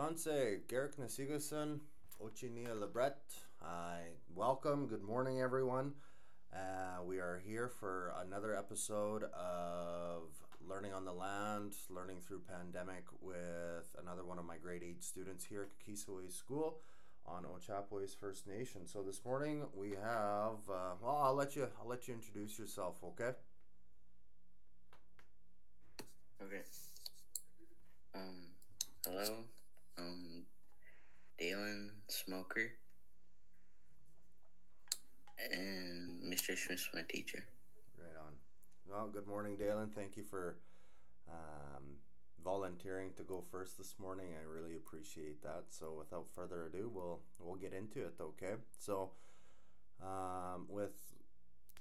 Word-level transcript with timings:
Tanse 0.00 0.66
Garrick 0.66 0.96
Nasigason, 0.96 1.80
Ochinia 2.24 2.68
Lebret. 2.68 3.12
Welcome. 4.34 4.86
Good 4.86 5.02
morning, 5.02 5.42
everyone. 5.42 5.92
Uh, 6.54 7.02
we 7.04 7.18
are 7.18 7.42
here 7.44 7.68
for 7.68 8.14
another 8.24 8.56
episode 8.56 9.24
of 9.24 10.22
Learning 10.66 10.94
on 10.94 11.04
the 11.04 11.12
Land, 11.12 11.74
Learning 11.90 12.16
Through 12.26 12.40
Pandemic 12.48 13.04
with 13.20 13.94
another 14.00 14.24
one 14.24 14.38
of 14.38 14.46
my 14.46 14.56
grade 14.56 14.82
8 14.82 15.04
students 15.04 15.44
here 15.44 15.64
at 15.68 15.86
Kakisiwew 15.86 16.32
School 16.32 16.78
on 17.26 17.44
Ochapowace 17.44 18.16
First 18.18 18.46
Nation. 18.46 18.86
So 18.86 19.02
this 19.02 19.22
morning 19.22 19.64
we 19.74 19.90
have 20.02 20.60
uh, 20.72 20.94
well 21.02 21.20
I'll 21.22 21.34
let 21.34 21.54
you 21.56 21.68
I'll 21.78 21.88
let 21.88 22.08
you 22.08 22.14
introduce 22.14 22.58
yourself, 22.58 22.96
okay? 23.04 23.32
Okay. 26.42 26.62
Um, 28.14 28.46
hello. 29.04 29.44
Um, 29.98 30.44
Dalen 31.38 31.90
Smoker. 32.08 32.72
And 35.52 36.22
Mr. 36.32 36.56
Smith's 36.56 36.88
my 36.92 37.02
teacher. 37.08 37.44
Right 37.98 38.16
on. 38.18 38.34
Well, 38.86 39.08
good 39.08 39.26
morning, 39.26 39.56
Dalen. 39.56 39.90
Thank 39.94 40.16
you 40.16 40.22
for 40.22 40.56
um, 41.28 41.82
volunteering 42.44 43.12
to 43.16 43.22
go 43.22 43.42
first 43.50 43.78
this 43.78 43.94
morning. 43.98 44.26
I 44.38 44.44
really 44.46 44.76
appreciate 44.76 45.42
that. 45.42 45.64
So, 45.70 45.94
without 45.98 46.26
further 46.34 46.66
ado, 46.66 46.90
we'll 46.92 47.20
we'll 47.38 47.56
get 47.56 47.72
into 47.72 48.00
it. 48.00 48.14
Okay. 48.20 48.54
So, 48.78 49.12
um, 50.02 50.66
with 50.68 50.92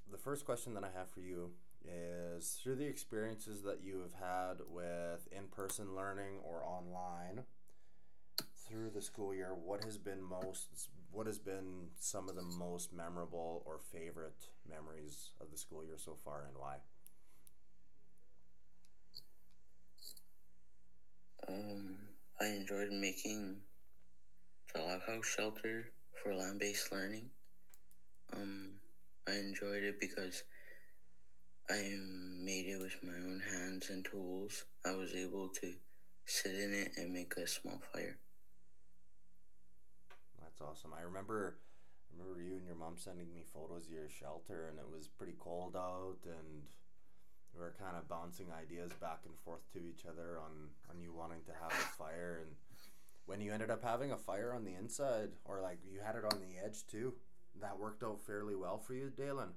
the 0.09 0.17
first 0.17 0.45
question 0.45 0.73
that 0.75 0.83
I 0.83 0.89
have 0.97 1.09
for 1.09 1.21
you 1.21 1.51
is 1.85 2.59
through 2.61 2.75
the 2.75 2.85
experiences 2.85 3.61
that 3.63 3.81
you 3.83 3.99
have 3.99 4.13
had 4.13 4.59
with 4.67 5.27
in-person 5.31 5.95
learning 5.95 6.39
or 6.43 6.63
online 6.63 7.43
through 8.69 8.91
the 8.91 9.01
school 9.01 9.33
year, 9.33 9.53
what 9.53 9.83
has 9.83 9.97
been 9.97 10.21
most 10.21 10.67
what 11.11 11.25
has 11.25 11.39
been 11.39 11.87
some 11.99 12.29
of 12.29 12.35
the 12.35 12.43
most 12.43 12.93
memorable 12.93 13.63
or 13.65 13.79
favorite 13.91 14.45
memories 14.69 15.31
of 15.41 15.49
the 15.51 15.57
school 15.57 15.83
year 15.83 15.97
so 15.97 16.15
far 16.23 16.45
and 16.47 16.55
why? 16.57 16.75
Um, 21.47 21.97
I 22.39 22.45
enjoyed 22.45 22.91
making 22.91 23.61
the 24.73 24.81
log 24.81 25.01
house 25.05 25.27
shelter 25.27 25.91
for 26.23 26.33
land 26.33 26.59
based 26.59 26.91
learning. 26.91 27.29
Um, 28.33 28.79
I 29.27 29.33
enjoyed 29.33 29.83
it 29.83 29.99
because 29.99 30.43
I 31.69 31.95
made 32.43 32.65
it 32.65 32.81
with 32.81 33.01
my 33.01 33.13
own 33.13 33.39
hands 33.49 33.89
and 33.89 34.03
tools. 34.03 34.65
I 34.85 34.91
was 34.91 35.13
able 35.15 35.47
to 35.47 35.73
sit 36.25 36.53
in 36.53 36.73
it 36.73 36.91
and 36.97 37.13
make 37.13 37.37
a 37.37 37.47
small 37.47 37.81
fire. 37.93 38.17
That's 40.59 40.71
awesome. 40.71 40.91
I 40.97 41.03
remember 41.03 41.55
I 42.11 42.17
remember 42.19 42.41
you 42.41 42.55
and 42.57 42.65
your 42.65 42.75
mom 42.75 42.95
sending 42.97 43.31
me 43.33 43.43
photos 43.53 43.85
of 43.85 43.93
your 43.93 44.09
shelter 44.09 44.67
and 44.69 44.77
it 44.79 44.85
was 44.91 45.07
pretty 45.07 45.35
cold 45.39 45.75
out 45.75 46.17
and 46.25 46.63
we 47.53 47.61
were 47.61 47.73
kind 47.79 47.95
of 47.97 48.07
bouncing 48.09 48.47
ideas 48.51 48.91
back 48.99 49.21
and 49.25 49.37
forth 49.45 49.61
to 49.73 49.79
each 49.79 50.05
other 50.09 50.39
on 50.39 50.51
on 50.89 51.01
you 51.01 51.13
wanting 51.13 51.41
to 51.45 51.51
have 51.61 51.71
a 51.71 51.97
fire 51.97 52.39
and 52.41 52.51
when 53.25 53.39
you 53.41 53.53
ended 53.53 53.69
up 53.69 53.83
having 53.83 54.11
a 54.11 54.17
fire 54.17 54.53
on 54.53 54.65
the 54.65 54.73
inside 54.75 55.29
or 55.45 55.61
like 55.61 55.79
you 55.85 55.99
had 56.03 56.15
it 56.15 56.25
on 56.25 56.39
the 56.41 56.57
edge 56.65 56.85
too 56.87 57.13
that 57.61 57.79
worked 57.79 58.03
out 58.03 58.19
fairly 58.21 58.55
well 58.55 58.77
for 58.79 58.93
you 58.93 59.09
dalen 59.15 59.49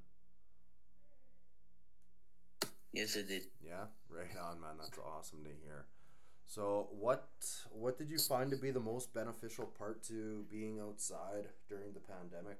Yes, 2.92 3.17
it 3.17 3.27
did. 3.28 3.45
yeah 3.64 3.86
right 4.11 4.28
on 4.39 4.61
man 4.61 4.77
that's 4.78 4.98
awesome 4.98 5.42
to 5.45 5.50
hear 5.64 5.86
so 6.46 6.88
what 6.90 7.28
what 7.70 7.98
did 7.98 8.10
you 8.10 8.18
find 8.18 8.50
to 8.50 8.56
be 8.56 8.70
the 8.70 8.80
most 8.80 9.12
beneficial 9.14 9.66
part 9.66 10.02
to 10.02 10.44
being 10.50 10.80
outside 10.80 11.48
during 11.68 11.92
the 11.92 12.00
pandemic 12.00 12.58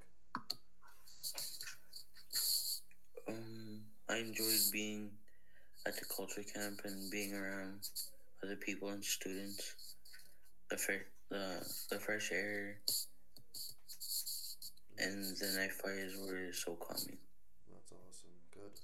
Um, 3.29 3.83
I 4.09 4.19
enjoyed 4.19 4.73
being 4.73 5.11
at 5.87 5.97
the 5.99 6.05
culture 6.05 6.43
camp 6.43 6.81
and 6.85 7.11
being 7.11 7.35
around 7.35 7.89
other 8.43 8.57
people 8.57 8.89
and 8.91 9.05
students. 9.05 9.75
The 10.71 10.77
fair, 10.77 11.07
the 11.31 11.65
the 11.91 11.99
fresh 11.99 12.31
air, 12.33 12.79
and 14.99 15.37
the 15.37 15.59
night 15.59 15.73
fires 15.73 16.15
were 16.19 16.53
so 16.53 16.75
calming. 16.75 17.19
That's 17.71 17.93
awesome. 17.93 18.37
Good. 18.53 18.79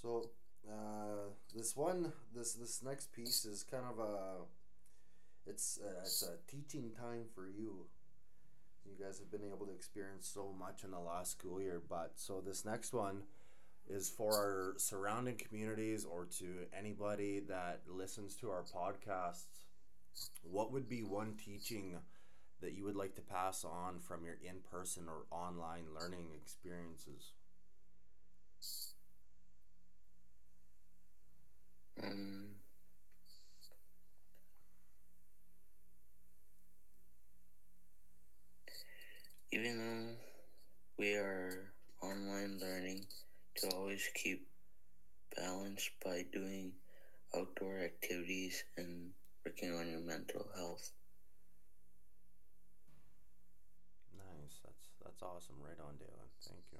So, 0.00 0.30
uh, 0.70 1.30
this 1.54 1.76
one, 1.76 2.12
this 2.34 2.54
this 2.54 2.82
next 2.82 3.12
piece 3.12 3.44
is 3.44 3.62
kind 3.62 3.84
of 3.90 3.98
a, 3.98 4.44
it's 5.46 5.78
uh, 5.84 6.00
it's 6.00 6.22
a 6.22 6.50
teaching 6.50 6.90
time 6.98 7.24
for 7.34 7.46
you. 7.46 7.86
You 8.84 9.02
guys 9.02 9.18
have 9.18 9.30
been 9.30 9.48
able 9.48 9.66
to 9.66 9.72
experience 9.72 10.30
so 10.32 10.54
much 10.58 10.84
in 10.84 10.90
the 10.90 10.98
last 10.98 11.32
school 11.32 11.60
year, 11.60 11.82
but 11.88 12.12
so 12.16 12.42
this 12.44 12.64
next 12.64 12.92
one 12.92 13.22
is 13.88 14.08
for 14.08 14.32
our 14.32 14.74
surrounding 14.78 15.36
communities 15.36 16.04
or 16.04 16.26
to 16.38 16.66
anybody 16.78 17.40
that 17.48 17.80
listens 17.86 18.34
to 18.36 18.50
our 18.50 18.62
podcasts. 18.62 19.64
What 20.42 20.72
would 20.72 20.88
be 20.88 21.02
one 21.02 21.34
teaching 21.42 21.96
that 22.60 22.72
you 22.74 22.84
would 22.84 22.96
like 22.96 23.14
to 23.16 23.20
pass 23.20 23.64
on 23.64 23.98
from 24.00 24.24
your 24.24 24.36
in 24.42 24.56
person 24.70 25.04
or 25.08 25.26
online 25.30 25.84
learning 25.98 26.28
experiences? 26.34 27.32
Um, 32.02 32.54
even 39.52 39.78
though 39.78 40.14
we 40.98 41.14
are 41.16 41.72
online 42.02 42.58
learning, 42.60 43.06
to 43.56 43.68
always 43.70 44.08
keep 44.14 44.46
balance 45.36 45.90
by 46.04 46.24
doing 46.32 46.72
outdoor 47.36 47.80
activities 47.80 48.64
and 48.76 49.12
working 49.46 49.72
on 49.74 49.88
your 49.90 50.00
mental 50.00 50.46
health. 50.56 50.92
Nice. 54.16 54.60
That's 54.64 54.88
that's 55.02 55.22
awesome. 55.22 55.56
Right 55.60 55.78
on, 55.80 55.96
Dalen. 55.98 56.30
Thank 56.48 56.64
you. 56.72 56.78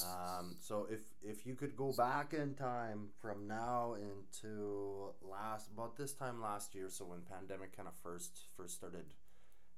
Um, 0.00 0.56
so 0.60 0.86
if 0.90 1.00
if 1.22 1.46
you 1.46 1.54
could 1.54 1.76
go 1.76 1.92
back 1.92 2.34
in 2.34 2.54
time 2.54 3.08
from 3.20 3.46
now 3.46 3.94
into 3.94 5.10
last 5.22 5.70
about 5.72 5.96
this 5.96 6.12
time 6.12 6.40
last 6.40 6.74
year, 6.74 6.88
so 6.88 7.04
when 7.04 7.20
pandemic 7.22 7.76
kind 7.76 7.88
of 7.88 7.94
first 8.02 8.46
first 8.56 8.74
started 8.74 9.14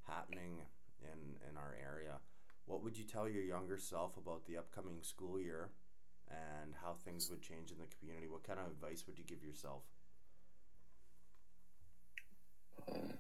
happening 0.07 0.63
in 1.03 1.37
in 1.49 1.57
our 1.57 1.75
area, 1.83 2.19
what 2.67 2.83
would 2.83 2.97
you 2.97 3.05
tell 3.05 3.29
your 3.29 3.43
younger 3.43 3.79
self 3.79 4.17
about 4.17 4.47
the 4.47 4.57
upcoming 4.57 5.03
school 5.03 5.41
year 5.41 5.71
and 6.31 6.75
how 6.83 6.95
things 7.05 7.29
would 7.31 7.43
change 7.43 7.71
in 7.71 7.79
the 7.79 7.89
community? 7.99 8.29
What 8.29 8.45
kind 8.45 8.59
of 8.59 8.67
advice 8.67 9.05
would 9.07 9.19
you 9.19 9.25
give 9.25 9.43
yourself? 9.43 9.83
Um, 12.91 13.15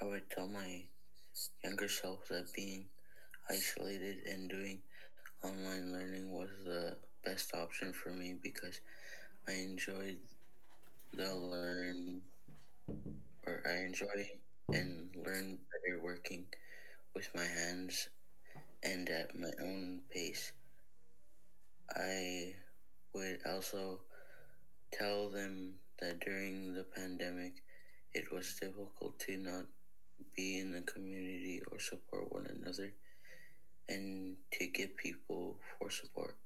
I 0.00 0.04
would 0.04 0.30
tell 0.30 0.48
my 0.48 0.82
younger 1.62 1.88
self 1.88 2.28
that 2.28 2.52
being 2.54 2.86
isolated 3.50 4.18
and 4.26 4.50
doing 4.50 4.80
online 5.42 5.92
learning 5.92 6.30
was 6.32 6.48
the 6.64 6.96
best 7.24 7.54
option 7.54 7.92
for 7.92 8.10
me 8.10 8.34
because 8.42 8.80
I 9.48 9.52
enjoyed 9.52 10.18
the 11.14 11.34
learn 11.34 12.22
or 13.46 13.62
I 13.66 13.84
enjoy 13.84 14.30
and 14.72 15.08
learn 15.16 15.58
better 15.70 16.02
working 16.02 16.46
with 17.14 17.28
my 17.34 17.44
hands 17.44 18.08
and 18.82 19.08
at 19.08 19.38
my 19.38 19.50
own 19.60 20.00
pace. 20.10 20.52
I 21.94 22.54
would 23.14 23.40
also 23.46 24.00
tell 24.92 25.30
them 25.30 25.74
that 26.00 26.20
during 26.20 26.74
the 26.74 26.84
pandemic, 26.84 27.62
it 28.12 28.32
was 28.32 28.56
difficult 28.60 29.18
to 29.20 29.36
not 29.36 29.66
be 30.36 30.58
in 30.58 30.72
the 30.72 30.82
community 30.82 31.62
or 31.70 31.78
support 31.78 32.32
one 32.32 32.46
another 32.46 32.92
and 33.88 34.36
to 34.52 34.66
get 34.66 34.96
people 34.96 35.58
for 35.78 35.90
support. 35.90 36.36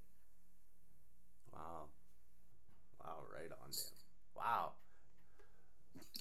Wow. 1.53 1.89
Wow, 3.01 3.25
right 3.33 3.51
on, 3.53 3.71
Dan. 3.71 3.93
Wow. 4.35 4.73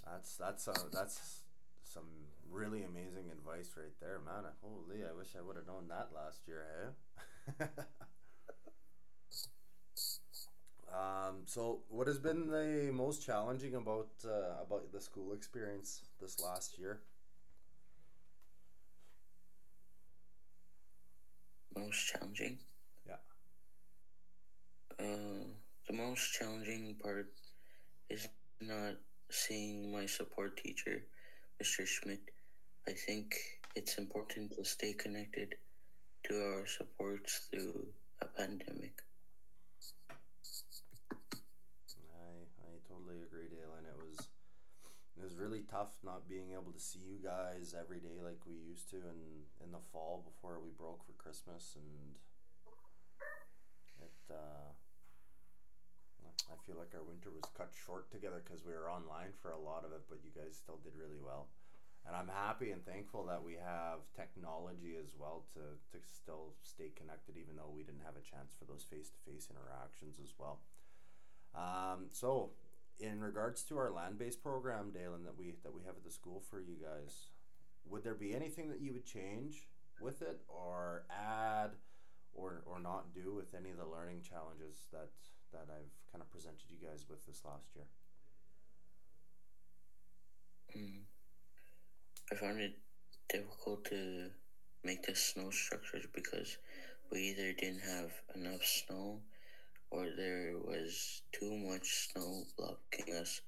That's 0.06 0.35
that's 0.38 0.68
uh, 0.68 0.73
that's 0.91 1.41
some 1.83 2.07
really 2.50 2.83
amazing 2.83 3.29
advice 3.31 3.71
right 3.77 3.94
there, 4.01 4.19
man. 4.25 4.44
Holy, 4.62 5.03
I 5.03 5.13
wish 5.18 5.35
I 5.38 5.41
would 5.45 5.56
have 5.56 5.68
known 5.68 5.88
that 5.89 6.09
last 6.15 6.41
year, 6.47 6.94
hey? 7.57 7.65
um, 10.94 11.44
so 11.45 11.79
what 11.89 12.07
has 12.07 12.19
been 12.19 12.47
the 12.47 12.91
most 12.94 13.25
challenging 13.25 13.75
about 13.75 14.09
uh, 14.25 14.62
about 14.62 14.91
the 14.91 15.01
school 15.01 15.33
experience 15.33 16.01
this 16.19 16.39
last 16.39 16.77
year? 16.77 17.01
Most 21.75 22.07
challenging? 22.07 22.59
Yeah. 23.06 23.18
Uh, 24.97 25.44
the 25.88 25.94
most 25.94 26.31
challenging 26.31 26.95
part 27.03 27.27
is 28.09 28.27
not 28.62 28.95
seeing 29.29 29.91
my 29.91 30.06
support 30.06 30.57
teacher, 30.57 31.03
Mr. 31.59 31.85
Schmidt. 31.85 32.21
I 32.88 32.94
think 32.94 33.35
it's 33.75 33.97
important 33.97 34.53
to 34.56 34.65
stay 34.65 34.94
connected 34.94 35.56
to 36.25 36.33
our 36.44 36.68
supports 36.68 37.47
through 37.51 37.88
a 38.21 38.27
pandemic. 38.27 39.03
I 42.13 42.45
I 42.67 42.74
totally 42.88 43.21
agree, 43.24 43.47
Dale. 43.50 43.74
And 43.77 43.88
it 43.88 43.95
was 43.97 44.27
it 45.17 45.24
was 45.24 45.35
really 45.35 45.59
tough 45.71 45.95
not 46.03 46.27
being 46.27 46.51
able 46.51 46.75
to 46.75 46.79
see 46.79 47.00
you 47.00 47.23
guys 47.23 47.73
every 47.73 48.03
day 48.03 48.19
like 48.19 48.44
we 48.45 48.59
used 48.59 48.91
to 48.91 48.97
in 49.00 49.47
in 49.63 49.71
the 49.71 49.79
fall 49.95 50.21
before 50.27 50.59
we 50.59 50.69
broke 50.75 51.07
for 51.07 51.15
Christmas, 51.15 51.79
and 51.79 52.19
it. 54.03 54.19
Uh, 54.29 54.75
I 56.51 56.59
feel 56.68 56.75
like 56.75 56.91
our 56.91 57.07
winter 57.07 57.31
was 57.31 57.47
cut 57.56 57.71
short 57.71 58.12
together 58.12 58.44
because 58.44 58.68
we 58.68 58.75
were 58.75 58.91
online 58.91 59.31
for 59.39 59.56
a 59.56 59.59
lot 59.59 59.88
of 59.88 59.95
it, 59.95 60.03
but 60.12 60.19
you 60.19 60.35
guys 60.35 60.59
still 60.59 60.83
did 60.83 61.00
really 61.00 61.19
well. 61.23 61.47
And 62.03 62.15
I'm 62.15 62.27
happy 62.27 62.71
and 62.71 62.83
thankful 62.83 63.24
that 63.31 63.39
we 63.39 63.56
have 63.56 64.03
technology 64.17 64.97
as 65.00 65.13
well 65.15 65.45
to, 65.53 65.77
to 65.94 65.97
still 66.03 66.57
stay 66.63 66.91
connected, 66.97 67.38
even 67.38 67.56
though 67.56 67.71
we 67.71 67.83
didn't 67.88 68.03
have 68.03 68.17
a 68.17 68.25
chance 68.25 68.51
for 68.57 68.65
those 68.65 68.83
face 68.83 69.13
to 69.13 69.19
face 69.24 69.47
interactions 69.47 70.19
as 70.19 70.33
well. 70.35 70.59
Um, 71.53 72.09
so, 72.12 72.51
in 73.01 73.19
regards 73.19 73.63
to 73.63 73.77
our 73.77 73.92
land 73.92 74.18
based 74.18 74.42
program, 74.44 74.92
Dalen, 74.92 75.24
that 75.24 75.38
we 75.38 75.56
that 75.63 75.74
we 75.74 75.81
have 75.86 75.95
at 75.95 76.03
the 76.03 76.12
school 76.12 76.44
for 76.50 76.59
you 76.59 76.75
guys, 76.81 77.27
would 77.86 78.03
there 78.03 78.15
be 78.15 78.33
anything 78.33 78.69
that 78.69 78.81
you 78.81 78.94
would 78.94 79.06
change 79.06 79.68
with 80.00 80.21
it, 80.21 80.42
or 80.48 81.03
add, 81.09 81.71
or 82.33 82.63
or 82.65 82.80
not 82.80 83.13
do 83.13 83.33
with 83.33 83.53
any 83.56 83.71
of 83.71 83.77
the 83.77 83.86
learning 83.86 84.21
challenges 84.21 84.88
that 84.92 85.09
that 85.51 85.68
I've 85.69 86.12
kind 86.12 86.21
of 86.21 86.31
presented 86.31 86.69
you 86.69 86.77
guys 86.86 87.06
with 87.09 87.25
this 87.25 87.42
last 87.45 87.68
year? 87.75 87.86
Mm. 90.77 91.01
I 92.31 92.36
found 92.36 92.62
it 92.62 92.77
difficult 93.30 93.86
to 93.86 94.30
make 94.83 95.03
the 95.03 95.15
snow 95.15 95.50
structures 95.50 96.06
because 96.13 96.57
we 97.12 97.19
either 97.30 97.51
didn't 97.53 97.81
have 97.81 98.12
enough 98.36 98.63
snow 98.63 99.19
or 99.91 100.07
there 100.15 100.53
was 100.57 101.21
too 101.33 101.55
much 101.57 102.09
snow 102.11 102.43
blocking 102.57 103.13
us 103.15 103.41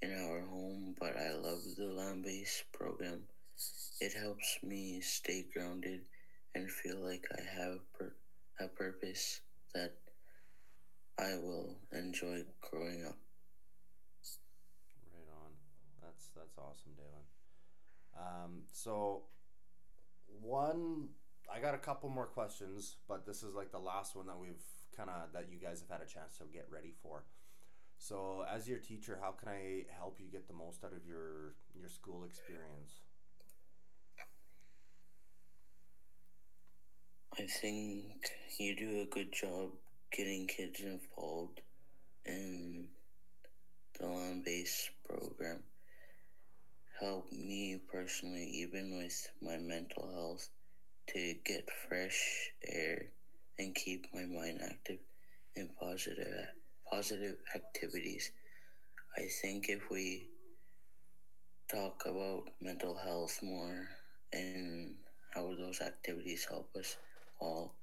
in 0.00 0.12
our 0.12 0.40
home. 0.46 0.94
But 0.98 1.16
I 1.16 1.32
love 1.34 1.60
the 1.76 1.86
land 1.86 2.24
based 2.24 2.64
program. 2.72 3.22
It 4.00 4.14
helps 4.14 4.58
me 4.62 5.00
stay 5.00 5.44
grounded 5.52 6.00
and 6.54 6.70
feel 6.70 6.98
like 7.04 7.26
I 7.36 7.60
have 7.60 7.78
per- 7.92 8.14
a 8.60 8.68
purpose 8.68 9.40
that 9.74 9.92
I 11.18 11.34
will 11.34 11.76
enjoy 11.92 12.44
growing 12.60 13.04
up. 13.04 13.18
Right 15.12 15.28
on. 15.42 15.50
That's 16.02 16.30
that's 16.34 16.56
awesome, 16.56 16.92
Dalen. 16.96 17.26
Um, 18.16 18.62
so 18.72 19.22
one, 20.40 21.08
I 21.52 21.60
got 21.60 21.74
a 21.74 21.78
couple 21.78 22.08
more 22.08 22.26
questions, 22.26 22.96
but 23.08 23.26
this 23.26 23.42
is 23.42 23.54
like 23.54 23.72
the 23.72 23.78
last 23.78 24.16
one 24.16 24.26
that 24.26 24.38
we've 24.38 24.54
kind 24.96 25.10
of 25.10 25.32
that 25.32 25.46
you 25.50 25.58
guys 25.58 25.80
have 25.80 26.00
had 26.00 26.06
a 26.06 26.10
chance 26.10 26.38
to 26.38 26.44
get 26.52 26.66
ready 26.70 26.94
for. 27.02 27.24
So, 27.98 28.44
as 28.50 28.68
your 28.68 28.78
teacher, 28.78 29.18
how 29.20 29.32
can 29.32 29.48
I 29.48 29.84
help 29.96 30.18
you 30.18 30.26
get 30.30 30.48
the 30.48 30.54
most 30.54 30.84
out 30.84 30.92
of 30.92 31.04
your 31.06 31.54
your 31.74 31.88
school 31.88 32.24
experience? 32.24 33.00
I 37.38 37.46
think 37.60 38.30
you 38.58 38.76
do 38.76 39.00
a 39.02 39.06
good 39.06 39.32
job 39.32 39.70
getting 40.12 40.46
kids 40.46 40.80
involved 40.80 41.60
in 42.26 42.88
the 43.98 44.06
land 44.06 44.44
based 44.44 44.90
program 45.08 45.62
helped 47.00 47.32
me 47.32 47.80
personally, 47.90 48.44
even 48.44 48.98
with 48.98 49.28
my 49.40 49.56
mental 49.56 50.10
health, 50.12 50.48
to 51.08 51.34
get 51.44 51.68
fresh 51.88 52.50
air 52.62 53.06
and 53.60 53.74
keep 53.74 54.06
my 54.14 54.24
mind 54.24 54.58
active 54.64 54.98
in 55.54 55.68
positive 55.78 56.48
positive 56.90 57.36
activities. 57.54 58.32
I 59.16 59.28
think 59.42 59.68
if 59.68 59.90
we 59.90 60.28
talk 61.70 62.02
about 62.06 62.44
mental 62.60 62.96
health 62.96 63.38
more 63.42 63.86
and 64.32 64.94
how 65.34 65.54
those 65.54 65.80
activities 65.80 66.46
help 66.48 66.70
us 66.76 66.96
all 67.38 67.74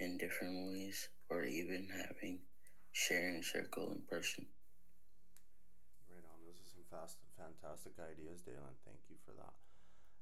in 0.00 0.18
different 0.18 0.54
ways, 0.70 1.08
or 1.30 1.44
even 1.44 1.88
having 1.90 2.38
sharing 2.92 3.42
circle 3.42 3.90
in 3.92 4.02
person. 4.10 4.44
Right 6.10 6.24
on. 6.28 6.38
Those 6.44 6.60
are 6.60 6.70
some 6.74 6.86
fast, 6.90 7.16
fantastic 7.38 7.92
ideas, 7.98 8.42
Dalen. 8.42 8.76
Thank 8.84 8.98
you 9.08 9.16
for 9.24 9.32
that. 9.40 9.54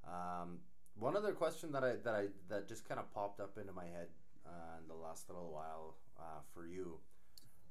Um, 0.06 0.58
one 0.98 1.16
other 1.16 1.32
question 1.32 1.72
that 1.72 1.84
I 1.84 1.96
that 2.04 2.14
I 2.14 2.26
that 2.48 2.68
just 2.68 2.88
kind 2.88 3.00
of 3.00 3.12
popped 3.12 3.40
up 3.40 3.56
into 3.58 3.72
my 3.72 3.84
head 3.84 4.08
uh, 4.50 4.78
in 4.82 4.88
the 4.88 4.94
last 4.94 5.28
little 5.28 5.52
while 5.52 5.96
uh, 6.18 6.40
for 6.52 6.66
you. 6.66 6.98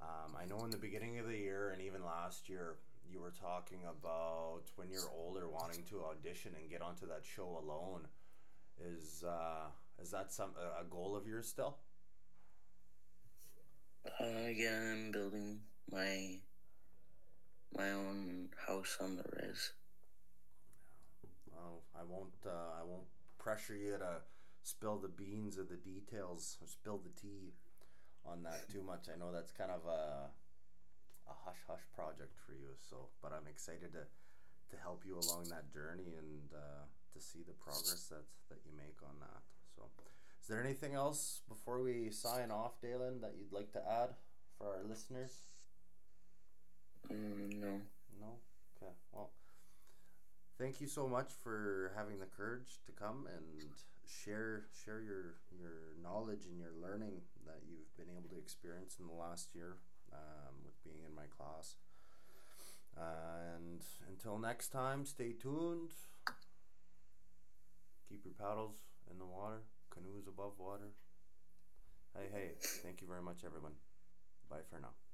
Um, 0.02 0.36
I 0.40 0.46
know 0.46 0.64
in 0.64 0.72
the 0.72 0.78
beginning 0.78 1.20
of 1.20 1.28
the 1.28 1.38
year 1.38 1.72
and 1.72 1.82
even 1.82 2.04
last 2.06 2.48
year, 2.48 2.78
you 3.12 3.20
were 3.20 3.34
talking 3.42 3.80
about 3.90 4.64
when 4.76 4.90
you're 4.90 5.12
older 5.18 5.50
wanting 5.50 5.84
to 5.90 6.04
audition 6.06 6.54
and 6.60 6.70
get 6.70 6.82
onto 6.82 7.08
that 7.08 7.22
show 7.24 7.60
alone. 7.62 8.08
Is 8.80 9.24
uh, 9.28 9.68
is 10.02 10.12
that 10.12 10.32
some 10.32 10.52
a 10.80 10.86
goal 10.86 11.16
of 11.16 11.28
yours 11.28 11.48
still? 11.48 11.78
Uh, 14.06 14.48
yeah, 14.56 14.80
I'm 14.94 15.12
building 15.12 15.60
my 15.92 16.40
my 17.76 17.92
own 17.92 18.50
house 18.68 18.98
on 19.02 19.18
the 19.18 19.24
res. 19.36 19.74
Well, 21.52 21.82
I 22.00 22.04
won't. 22.08 22.32
Uh, 22.46 22.80
I 22.80 22.84
won't 22.86 23.08
pressure 23.38 23.76
you 23.76 23.98
to 23.98 24.22
spill 24.70 24.98
the 24.98 25.10
beans 25.10 25.58
or 25.58 25.64
the 25.64 25.78
details 25.78 26.58
or 26.62 26.68
spill 26.68 27.00
the 27.02 27.14
tea 27.20 27.54
on 28.26 28.44
that 28.44 28.70
too 28.70 28.84
much. 28.84 29.08
I 29.14 29.18
know 29.18 29.32
that's 29.32 29.52
kind 29.52 29.72
of 29.72 29.86
a 29.86 30.30
a 31.30 31.34
hush 31.46 31.62
hush 31.68 31.86
project 31.96 32.34
for 32.46 32.54
you. 32.54 32.74
So, 32.90 33.10
but 33.22 33.32
I'm 33.34 33.48
excited 33.50 33.94
to 33.94 34.06
to 34.70 34.76
help 34.82 35.04
you 35.06 35.18
along 35.18 35.50
that 35.50 35.72
journey 35.74 36.14
and 36.18 36.54
uh, 36.54 36.86
to 37.14 37.20
see 37.20 37.42
the 37.46 37.54
progress 37.54 38.08
that 38.10 38.26
that 38.50 38.60
you 38.66 38.72
make 38.78 38.98
on 39.04 39.16
that. 39.20 39.42
So, 39.76 39.84
is 40.42 40.48
there 40.48 40.64
anything 40.64 40.94
else 40.94 41.42
before 41.48 41.82
we 41.82 42.12
sign 42.12 42.52
off, 42.52 42.82
Dalen, 42.82 43.22
that 43.22 43.34
you'd 43.38 43.54
like 43.54 43.72
to 43.74 43.82
add 43.82 44.10
for 44.58 44.68
our 44.76 44.84
listeners? 44.88 45.34
Mm, 47.12 47.60
no. 47.60 47.82
No. 48.20 48.32
Okay. 48.78 48.92
Well, 49.14 49.32
thank 50.58 50.82
you 50.82 50.88
so 50.88 51.08
much 51.08 51.32
for 51.44 51.92
having 51.96 52.20
the 52.20 52.26
courage 52.26 52.80
to 52.86 52.92
come 52.92 53.28
and 53.28 53.74
share 54.10 54.66
share 54.74 55.02
your 55.02 55.38
your 55.54 55.94
knowledge 56.02 56.46
and 56.50 56.58
your 56.58 56.74
learning 56.82 57.22
that 57.46 57.62
you've 57.68 57.96
been 57.98 58.14
able 58.16 58.30
to 58.30 58.38
experience 58.38 58.98
in 59.00 59.08
the 59.08 59.14
last 59.14 59.54
year 59.54 59.78
um, 60.14 60.56
with 60.66 60.82
being 60.84 61.04
in 61.08 61.14
my 61.14 61.28
class. 61.38 61.76
Uh, 62.98 63.56
and 63.56 63.82
until 64.10 64.38
next 64.38 64.70
time, 64.70 65.06
stay 65.06 65.32
tuned. 65.32 65.92
Keep 68.10 68.26
your 68.26 68.34
paddles 68.34 68.76
in 69.12 69.20
the 69.20 69.26
water, 69.26 69.62
canoes 69.94 70.28
above 70.28 70.54
water. 70.58 70.92
Hey, 72.18 72.28
hey, 72.34 72.50
thank 72.84 73.02
you 73.02 73.08
very 73.08 73.22
much, 73.22 73.44
everyone. 73.46 73.74
Bye 74.50 74.66
for 74.70 74.80
now. 74.80 75.09